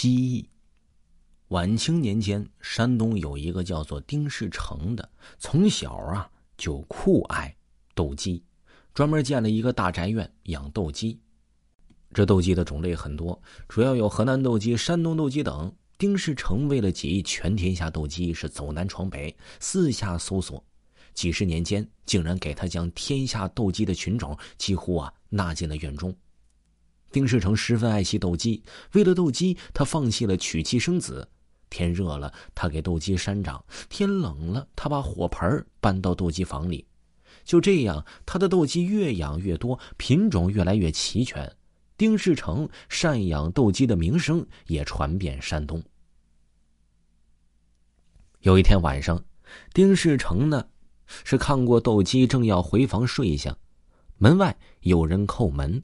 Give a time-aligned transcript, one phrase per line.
[0.00, 0.48] 鸡。
[1.48, 7.52] 晚清年间，山东有一个叫做丁世成的，从小啊就酷爱
[7.96, 8.44] 斗鸡，
[8.94, 11.18] 专门建了一个大宅院养斗鸡。
[12.14, 15.74] 这斗鸡的种类很多，主要有河南斗鸡、山东斗鸡等。
[15.98, 20.64] 丁世成为了集全天下斗鸡，是走南闯北，四下搜索，
[21.12, 26.14] 几十年间，竟然给他将天下斗鸡的群种几乎啊纳进了院中。
[27.10, 28.62] 丁世成十分爱惜斗鸡，
[28.92, 31.28] 为了斗鸡，他放弃了娶妻生子。
[31.70, 36.86] 天热了，他给斗鸡扇掌；天冷了，他把火盆搬到斗鸡房里。
[37.44, 41.50] 就这样，他的斗鸡越养越多，品种越来越齐全。
[41.96, 45.82] 丁世成善养斗鸡的名声也传遍山东。
[48.40, 49.22] 有一天晚上，
[49.74, 50.68] 丁世成呢
[51.24, 53.56] 是看过斗鸡，正要回房睡下，
[54.16, 55.82] 门外有人叩门。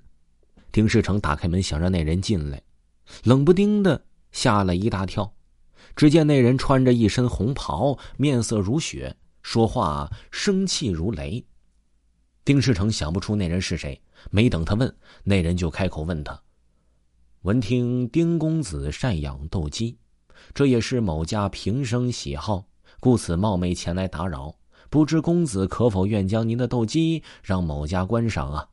[0.75, 2.61] 丁世成打开门，想让那人进来，
[3.23, 5.33] 冷不丁的吓了一大跳。
[5.95, 11.47] 只见那人穿着一身红袍，面色如雪，说话生气如雷。
[12.45, 14.03] 丁世成想不出那人是谁，
[14.33, 16.43] 没等他问，那人就开口问他
[17.43, 19.97] ：“闻听丁公子善养斗鸡，
[20.53, 22.67] 这也是某家平生喜好，
[22.99, 24.57] 故此冒昧前来打扰。
[24.91, 28.71] 不知公子可否愿将您的斗鸡让某家观赏啊？”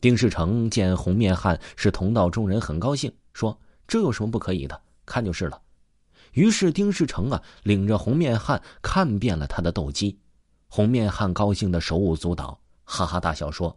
[0.00, 3.58] 丁世成见红面汉是同道中人，很高兴，说
[3.88, 4.80] ：“这有什么不可以的？
[5.04, 5.60] 看就是了。”
[6.32, 10.18] 于是丁世成啊，领着红面汉看遍了他的斗鸡。
[10.68, 13.74] 红面汉高兴的手舞足蹈，哈哈大笑说：“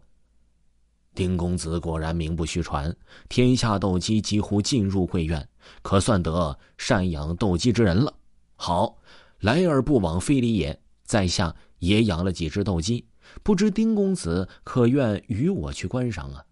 [1.14, 2.94] 丁公子果然名不虚传，
[3.28, 5.48] 天下斗鸡几乎进入贵院，
[5.80, 8.12] 可算得善养斗鸡之人了。
[8.56, 8.94] 好，
[9.38, 10.78] 来而不往非礼也。
[11.02, 13.04] 在下也养了几只斗鸡，
[13.42, 16.44] 不知丁公子可愿与我去观赏啊？”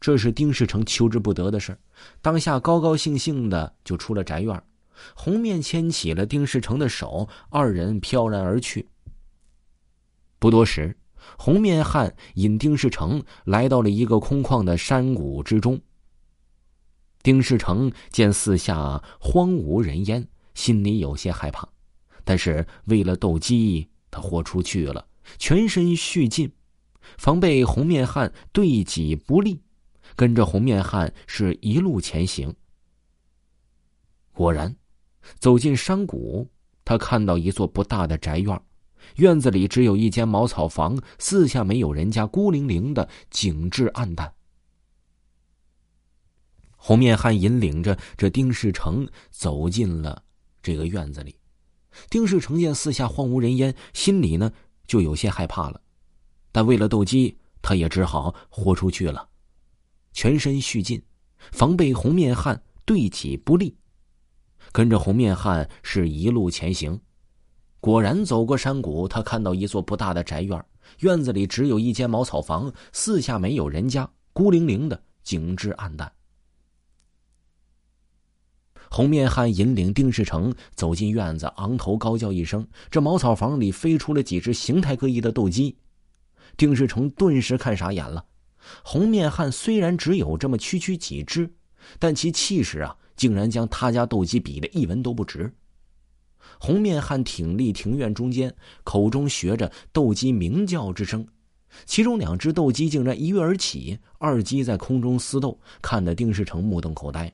[0.00, 1.76] 这是丁世成求之不得的事
[2.20, 4.62] 当下高高兴兴的就出了宅院。
[5.14, 8.88] 红面牵起了丁世成的手，二人飘然而去。
[10.38, 10.96] 不多时，
[11.38, 15.80] 红面汉引丁世成来到了一个空旷的山谷之中。
[17.22, 21.68] 丁世成见四下荒无人烟，心里有些害怕，
[22.24, 25.04] 但是为了斗鸡，他豁出去了，
[25.38, 26.52] 全身蓄劲，
[27.18, 29.62] 防备红面汉对己不利，
[30.14, 32.54] 跟着红面汉是一路前行。
[34.32, 34.76] 果然。
[35.40, 36.48] 走进山谷，
[36.84, 38.62] 他看到一座不大的宅院，
[39.16, 44.32] 院子里只有一间茅草房，四下没有人家，孤零零的，景致暗淡。
[46.76, 50.22] 红面汉引领着这丁世成走进了
[50.62, 51.34] 这个院子里，
[52.08, 54.52] 丁世成见四下荒无人烟，心里呢
[54.86, 55.80] 就有些害怕了，
[56.52, 59.28] 但为了斗鸡，他也只好豁出去了，
[60.12, 61.02] 全身蓄劲，
[61.52, 63.76] 防备红面汉对己不利。
[64.72, 67.00] 跟着红面汉是一路前行，
[67.80, 70.64] 果然走过山谷，他看到一座不大的宅院，
[71.00, 76.12] 院子里只有一间茅草房，四下没有人家，孤零零的，景致暗淡。
[78.96, 85.76] 红面汉引领丁世成走进院子，昂头高叫一声，这茅草房里飞出了几只形态各异的斗鸡，
[86.56, 88.24] 丁世成顿时看傻眼了。
[88.82, 91.52] 红面汉虽然只有这么区区几只，
[91.98, 92.96] 但其气势啊！
[93.16, 95.52] 竟然将他家斗鸡比的一文都不值。
[96.58, 101.26] 红面汉挺立庭院中间，口中学着斗鸡鸣叫之声，
[101.84, 107.30] 其中两只斗鸡竟然一跃而起，二鸡在空中厮斗，看得丁世成目瞪口呆。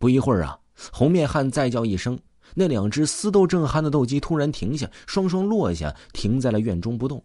[0.00, 0.58] 不一会儿啊，
[0.94, 2.18] 红面汉再叫一声，
[2.54, 7.22] 那两只厮斗正酣的斗鸡突然停下，双双落下，停在了院中不动。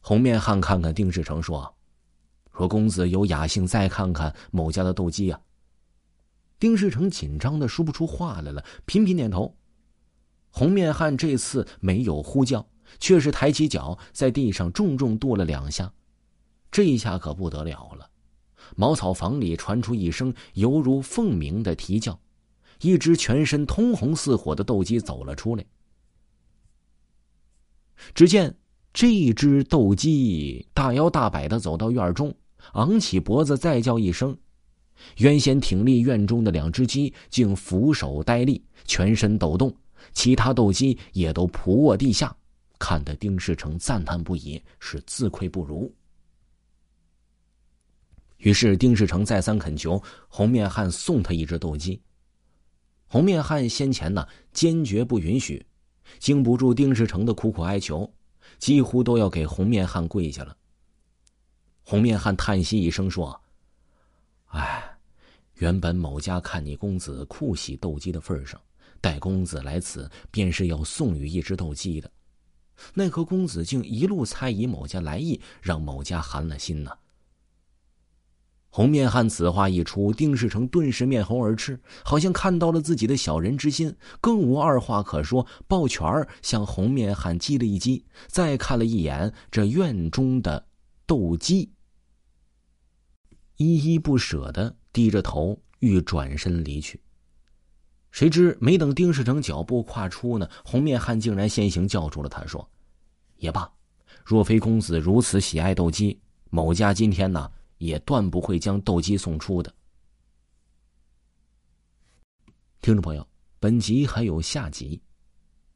[0.00, 1.72] 红面汉看看丁世成说。
[2.52, 5.40] 说公子有雅兴，再看看某家的斗鸡啊。
[6.58, 9.56] 丁世成紧张的说不出话来了，频频点头。
[10.50, 12.66] 红面汉这次没有呼叫，
[12.98, 15.92] 却是抬起脚在地上重重跺了两下。
[16.72, 18.09] 这一下可不得了了，
[18.76, 22.18] 茅草房里传出一声犹如凤鸣的啼叫，
[22.80, 25.64] 一只全身通红似火的斗鸡走了出来。
[28.14, 28.56] 只见
[28.92, 32.34] 这只斗鸡大摇大摆的走到院中。
[32.74, 34.36] 昂起脖子，再叫一声，
[35.16, 39.70] 原先挺立院中的两只鸡竟俯首呆立，全身抖动；
[40.12, 42.36] 其他斗鸡也都扑卧地下，
[42.78, 45.90] 看得丁世成赞叹不已，是自愧不如。
[48.40, 52.00] 于是丁世成再三恳求红面汉送他一只斗鸡。
[53.06, 55.64] 红面汉先前呢坚决不允许，
[56.18, 58.10] 经不住丁世成的苦苦哀求，
[58.58, 60.56] 几乎都要给红面汉跪下了。
[61.82, 63.40] 红面汉叹息一声说
[64.52, 64.96] ：“哎，
[65.54, 68.60] 原本某家看你公子酷喜斗鸡的份上，
[69.00, 72.10] 待公子来此，便是要送予一只斗鸡的。
[72.94, 76.92] 奈何公子竟一路猜疑某家来意，让某家寒了心呢？
[78.72, 86.08] 红面汉此话一出，丁世成顿时面红耳赤，好像看到了自己的小人之心，更无二话可说，抱拳
[86.40, 90.64] 向红面汉击了一击，再看了一眼这院中的
[91.04, 91.72] 斗鸡，
[93.56, 97.00] 依依不舍的低着头，欲转身离去。
[98.12, 102.68] 谁知没等丁世成脚步跨出呢，红面汉竟然先行叫住了他，说
[103.38, 103.68] ：“也罢，
[104.24, 106.20] 若非公子如此喜爱斗鸡，
[106.50, 107.50] 某家今天呢？”
[107.80, 109.74] 也断不会将斗鸡送出的。
[112.82, 113.26] 听众朋友，
[113.58, 115.00] 本集还有下集，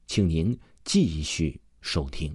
[0.06, 2.34] 请您继续收听。